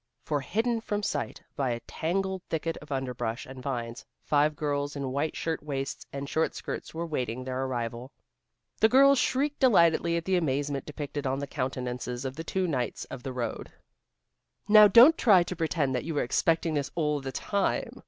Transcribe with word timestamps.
For 0.23 0.41
hidden 0.41 0.81
from 0.81 1.03
sight 1.03 1.43
by 1.55 1.69
a 1.69 1.79
tangled 1.81 2.41
thicket 2.49 2.75
of 2.77 2.91
underbrush 2.91 3.45
and 3.45 3.61
vines, 3.61 4.03
five 4.23 4.55
girls 4.55 4.95
in 4.95 5.11
white 5.11 5.35
shirt 5.37 5.61
waists 5.61 6.07
and 6.11 6.27
short 6.27 6.55
skirts 6.55 6.91
were 6.91 7.05
waiting 7.05 7.43
their 7.43 7.65
arrival. 7.65 8.11
The 8.79 8.89
girls 8.89 9.19
shrieked 9.19 9.59
delightedly 9.59 10.17
at 10.17 10.25
the 10.25 10.37
amazement 10.37 10.87
depicted 10.87 11.27
on 11.27 11.37
the 11.37 11.45
countenances 11.45 12.25
of 12.25 12.35
the 12.35 12.43
two 12.43 12.65
knights 12.65 13.05
of 13.11 13.21
the 13.21 13.31
road. 13.31 13.71
"Now, 14.67 14.87
don't 14.87 15.19
try 15.19 15.43
to 15.43 15.55
pretend 15.55 15.93
that 15.93 16.03
you 16.03 16.15
were 16.15 16.23
expecting 16.23 16.73
this 16.73 16.89
all 16.95 17.21
the 17.21 17.31
time. 17.31 17.99